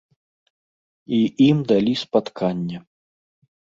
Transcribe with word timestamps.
І 1.17 1.21
ім 1.49 1.57
далі 1.73 1.93
спатканне. 2.05 2.77